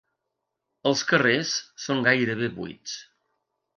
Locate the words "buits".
2.59-2.97